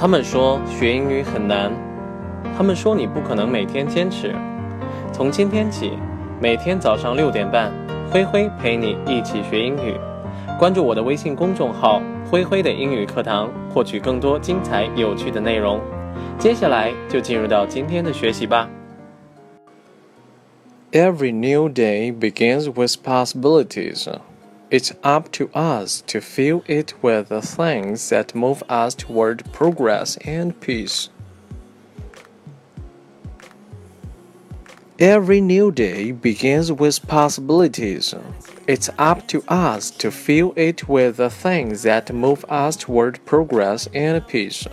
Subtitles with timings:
[0.00, 1.72] 他们说学英语很难，
[2.56, 4.32] 他们说你不可能每天坚持。
[5.12, 5.94] 从今天起，
[6.40, 7.72] 每天早上六点半，
[8.08, 9.96] 灰灰陪你一起学英语。
[10.56, 12.00] 关注我的微信公众号
[12.30, 15.80] “灰灰的英语课堂”，获取更多精彩有趣的内容。
[16.38, 18.70] 接下来就进入到今天的学习吧。
[20.92, 24.08] Every new day begins with possibilities.
[24.70, 30.18] It's up to us to fill it with the things that move us toward progress
[30.18, 31.08] and peace.
[34.98, 38.14] Every new day begins with possibilities.
[38.66, 43.88] It's up to us to fill it with the things that move us toward progress
[43.94, 44.66] and peace.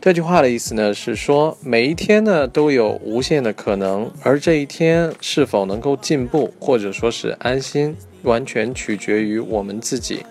[0.00, 10.24] 这句话的意思呢是说，每一天呢都有无限的可能，而这一天是否能够进步，或者说是安心，完全取决于我们自己。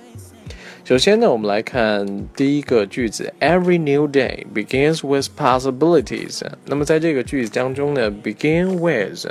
[0.85, 6.41] 首先呢，我们来看第一个句子：Every new day begins with possibilities。
[6.65, 9.27] 那么在这个句子当中呢，begin with，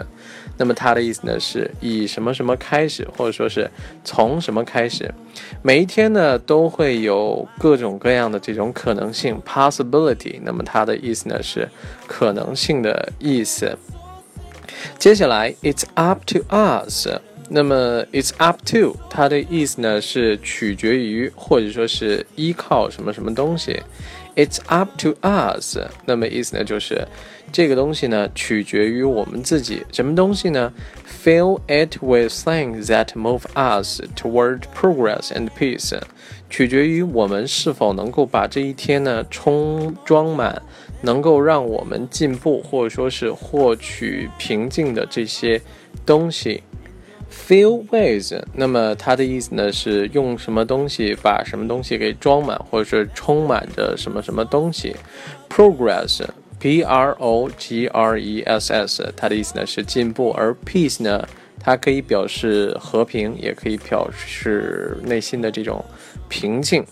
[0.56, 3.70] 那么它的意思呢是以什么什么开始，或者说是
[4.04, 5.12] 从什么开始。
[5.62, 10.40] 每一天呢都会有各种各样的这种可能性，possibility。
[10.42, 11.68] 那么它的意思呢是
[12.06, 13.76] 可能性的意思。
[14.98, 17.08] 接下来，It's up to us。
[17.48, 23.80] 那么，it's up to 它的意思呢是取决于或者说是依靠什么什么东西。
[24.34, 25.78] It's up to us。
[26.04, 27.06] 那么意思呢就是
[27.52, 29.82] 这个东西呢取决于我们自己。
[29.92, 30.72] 什么东西呢
[31.24, 35.98] ？Fill it with things that move us toward progress and peace。
[36.50, 40.60] 取决于我们是否能够把这一天呢充装满，
[41.02, 45.60] 能够让我们进步或者说是获取平静的这些
[46.04, 46.62] 东西。
[47.36, 54.96] Fill with，那么它的意思呢是用什么东西把什么东西给装满，或者是充满着什么什么东西。
[55.48, 61.28] Progress，P R O G R E S S，它的意思呢是进步，而 peace 呢，
[61.60, 65.84] 它可以表示和平，也可以表示内心的这种
[66.28, 66.84] 平静。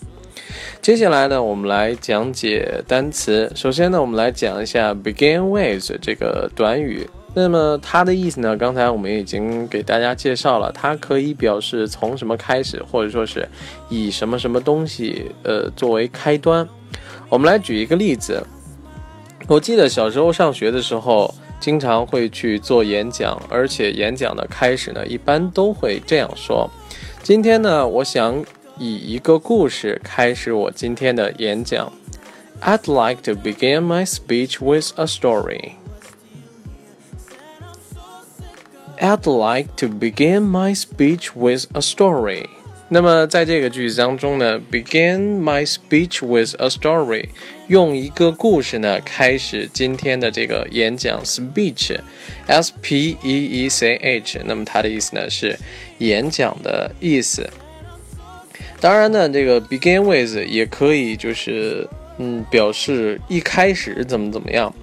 [0.80, 3.50] 接下来呢，我们来讲解单词。
[3.56, 7.08] 首先呢，我们来讲一下 begin with 这个短语。
[7.36, 8.56] 那么它的意思呢？
[8.56, 13.48] 刚才我们已经给大家介绍了，它可以表示从什么开始，或者说是
[13.88, 16.66] 以什么什么东西呃作为开端。
[17.28, 18.40] 我们来举一个例子。
[19.48, 26.70] 我记得小时候上学的时候，经常会去做演讲，而且演讲的开始呢，一般都会这样说：
[27.22, 28.42] 今天呢，我想
[28.78, 31.92] 以一个故事开始我今天的演讲。
[32.62, 35.72] I'd like to begin my speech with a story.
[39.04, 42.46] I'd like to begin my speech with a story。
[42.88, 47.28] 那么在这个句子当中呢，begin my speech with a story，
[47.68, 54.40] 用一个故事呢开始今天的这个演讲 speech，s p e e c h。
[54.46, 55.58] 那么它的意思呢是
[55.98, 57.46] 演讲的意思。
[58.80, 64.74] 当然呢，这个 begin with 也可以就是嗯表示一开始怎么怎么样。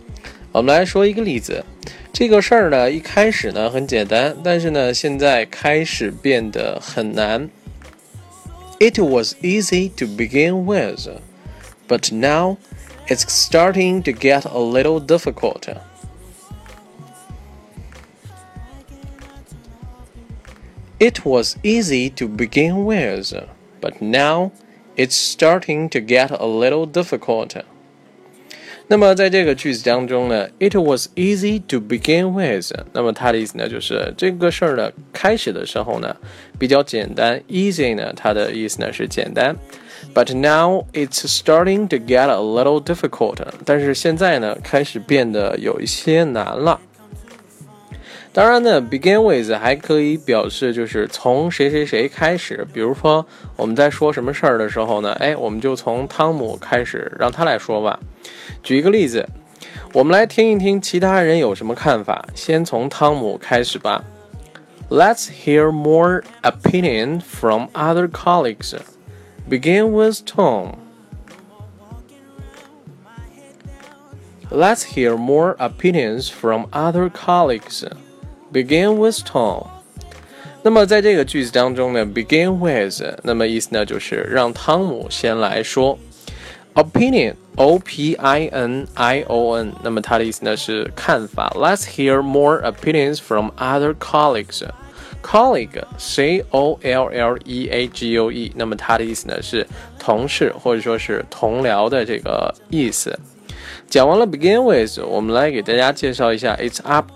[0.51, 1.65] 我们来说一个例子。
[2.12, 7.50] 这个事儿呢，一开始呢很简单，但是呢，现在开始变得很难。
[8.78, 11.08] It was easy to begin with,
[11.88, 12.58] but now
[13.08, 15.69] it's starting to get a little difficult.
[20.98, 23.34] It was easy to begin with,
[23.80, 24.50] but now
[24.97, 27.54] it's starting to get a little difficult.
[28.91, 32.74] 那么在这个句子当中呢，it was easy to begin with。
[32.91, 36.13] 那么它的意思呢，就是这个事儿呢开始的时候呢
[36.59, 39.56] 比较简单，easy 呢它的意思呢是简单。
[40.13, 43.38] But now it's starting to get a little difficult。
[43.63, 46.78] 但是现在呢开始变得有一些难了。
[48.33, 52.65] 当然呢，begin with 还可以表示就是从谁谁谁开始。
[52.73, 53.25] 比如说
[53.57, 57.99] 我们在说什么事儿的时候呢，哎，我们就从汤姆开始，让他来说吧。
[58.63, 59.28] 举一个例子，
[59.93, 62.25] 我们来听一听其他人有什么看法。
[62.33, 64.03] 先从汤姆开始吧。
[64.89, 68.75] Let's hear more opinion from other colleagues.
[69.49, 70.75] Begin with Tom.
[74.49, 77.85] Let's hear more opinions from other colleagues.
[78.53, 79.66] Begin with Tom.
[80.62, 85.98] 那么在这个句子当中呢，begin with，那么意思呢就是让汤姆先来说。
[86.74, 91.50] Opinion, O P I N I O N，那么它的意思呢是看法。
[91.56, 94.62] Let's hear more opinions from other colleagues。
[95.22, 99.66] colleague，c o l l e a g u e，那么它的意思呢是
[99.98, 103.18] 同事或者说是同僚的这个意思。
[103.88, 107.06] 讲完了 begin with，我们来给大家介绍一下 it's up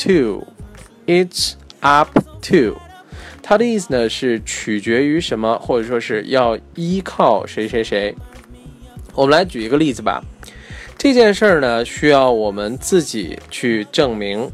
[1.05, 2.77] it's up to
[3.41, 8.15] 它的意思呢是取决于什么或者说是要依靠谁谁谁。
[9.13, 10.23] 我们来举一个例子吧。
[10.97, 14.51] 这件事儿呢需要我们自己去证明。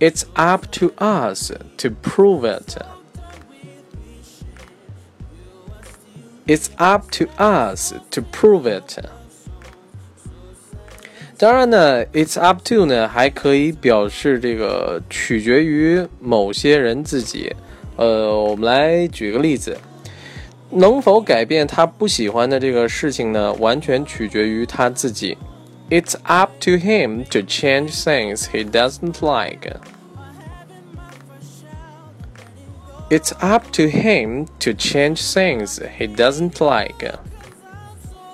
[0.00, 2.76] It's up to us to prove it
[6.46, 8.98] it's up to us to prove it
[11.41, 17.55] 当然呢，It's up to 呢还可以表示这个取决于某些人自己。
[17.95, 19.77] 呃，我们来举个例子，
[20.69, 23.53] 能否改变他不喜欢的这个事情呢？
[23.53, 25.37] 完全取决于他自己。
[25.89, 29.77] It's up to him to change things he doesn't like.
[33.09, 37.13] It's up to him to change things he doesn't like.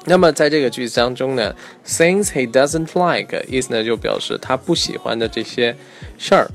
[0.08, 1.54] 那么在这个句子当中呢
[1.86, 5.76] ，things he doesn't like 意思呢就表示他不喜欢的这些
[6.16, 6.50] 事儿。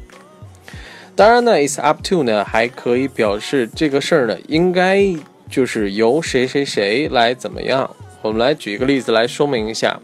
[1.16, 5.06] 当然呢，it's up to 呢还可以表示这个事儿呢应该
[5.50, 7.90] 就是由谁谁谁来怎么样。
[8.24, 10.00] 我们来举一个例子来说明一下。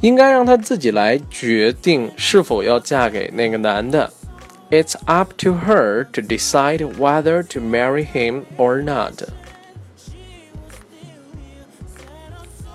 [0.00, 4.12] 应该让她自己来决定是否要嫁给那个男的。
[4.70, 9.22] It's up to her to decide whether to marry him or not.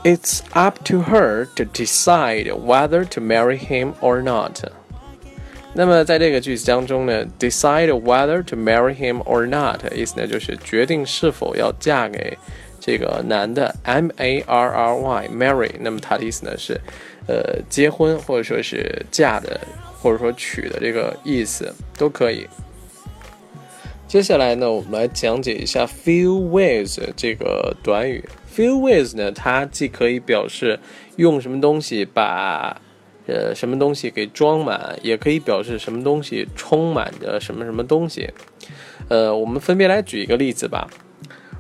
[0.05, 4.63] It's up to her to decide whether to marry him or not.
[5.75, 12.39] 那么在这个句子当中呢，decide whether to marry him or not 意思呢就是决定是否要嫁给
[12.81, 15.73] 这个男的，M A R R Y，marry。
[15.81, 16.81] 那么它的意思呢是。
[17.29, 19.61] 呃，结婚或者说是嫁的，
[20.01, 22.47] 或者说娶的这个意思都可以。
[24.12, 28.22] 接下来呢，我们来讲解一下 fill with 这个短语。
[28.54, 30.78] fill with 呢，它既可以表示
[31.16, 32.76] 用什么东西把
[33.26, 38.30] 呃什么东西给装满，也可以表示什么东西充满着什么什么东西。
[39.08, 40.90] 呃，我们分别来举一个例子吧。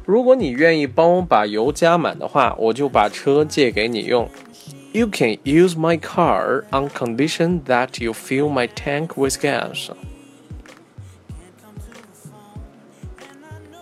[0.05, 4.29] 如果你愿意帮我把油加满的话，我就把车借给你用。
[4.91, 9.91] You can use my car on condition that you fill my tank with gas.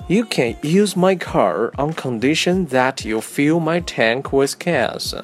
[0.09, 5.15] You can use my car on condition that you fill my tank with gas.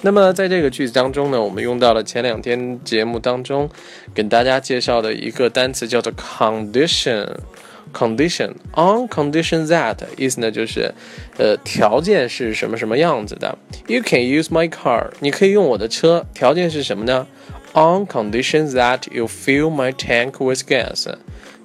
[0.00, 3.68] 那么在这个句子当中呢，我们用到了前两天节目当中
[4.14, 10.94] 跟大家介绍的一个单词，叫做 condition。condition on condition that 意思呢就是，
[11.36, 13.58] 呃，条件是什么什么样子的。
[13.86, 16.24] You can use my car，你可以用我的车。
[16.32, 17.26] 条件是什么呢？
[17.74, 21.06] On condition that you fill my tank with gas。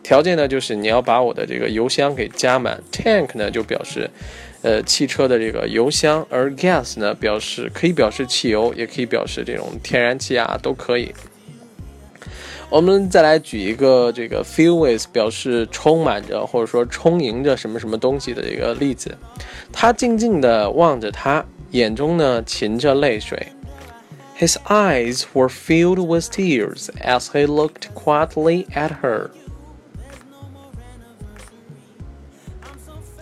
[0.02, 2.82] 条件呢就是你要把我的这个油箱给加满。
[2.90, 4.10] Tank 呢就表示，
[4.62, 11.12] 呃，汽车的这个油箱，而 gas 呢表示可以表示汽油，也可以表示这种天然气啊，都可以。
[12.69, 19.14] 我们再来举一个这个 fill with 表示充满着或者说充盈着什么什么东西的一个例子。
[19.70, 23.48] 他静静地望着他，眼中呢噙着泪水。
[24.38, 29.30] His eyes were filled with tears as he looked quietly at her.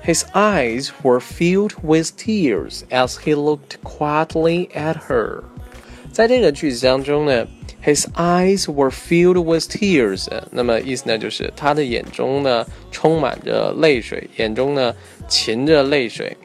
[0.04, 5.44] His eyes were filled with tears as he looked quietly at her.
[6.12, 7.48] 在这个句子当中呢。
[7.84, 10.28] His eyes were filled with tears。
[10.50, 14.96] 那么意思呢，就是他的眼中呢充满着泪水，眼中呢
[15.30, 16.36] 噙着泪水。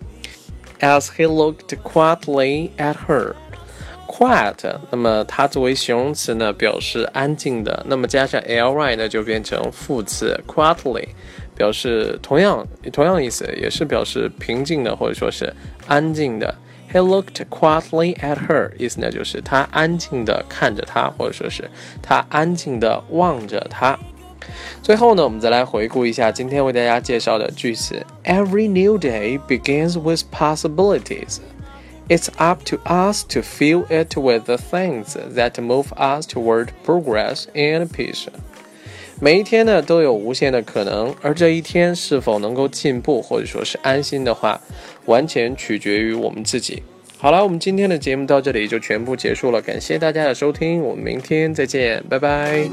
[0.81, 4.57] As he looked quietly at her。Quiet，
[4.90, 7.87] 那么它作为形容词呢，表示安静的。
[7.88, 11.09] 那么加上 ly 呢，就变成副词 quietly，
[11.56, 15.54] 表示同样同样意思，也是表示平静的或者说是
[15.88, 16.56] 安静的。
[16.94, 21.70] He looked quietly at her，意思呢就是他安静地看着她，或者说是
[22.02, 23.98] 他安静地望着她。
[24.82, 31.40] 最后呢，我们再来回顾一下今天为大家介绍的句子：Every new day begins with possibilities.
[32.08, 37.46] It's up to us to fill it with the things that move us toward progress
[37.56, 38.28] and peace.
[39.22, 44.60] 每一天呢都有无限的可能，而这一天是否能够进步或者说是安心的话，
[45.05, 46.84] 完全取决于我们自己。
[47.17, 52.67] 好了，我们今天的节目到这里就全部结束了，感谢大家的收听，我们明天再见，拜拜。